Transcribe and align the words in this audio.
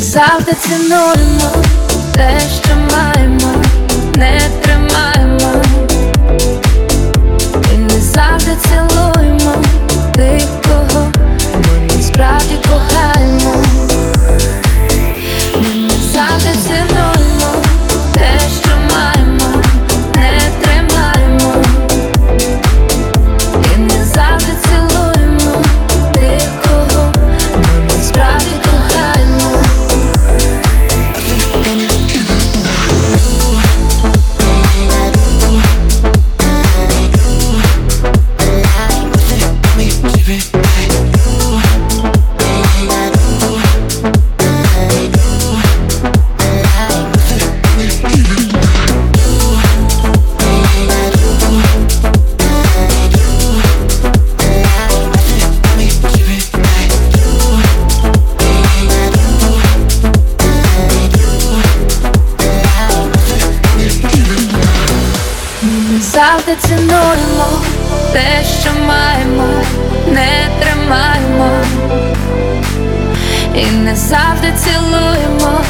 завжди 0.00 0.52
цінуємо 0.60 1.52
те, 2.14 2.40
що 2.40 2.76
маємо, 2.76 3.62
не 4.16 4.40
завжди 66.30 66.56
цінуємо. 66.68 67.46
Те, 68.12 68.44
що 68.60 68.70
маємо, 68.86 69.48
не 70.06 70.48
тримаємо. 70.60 71.50
І 73.54 73.66
не 73.66 73.96
завжди 73.96 74.52
цілуємо 74.64 75.60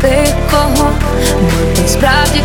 тих, 0.00 0.34
кого 0.50 0.90
ми 1.42 1.82
насправді 1.82 2.42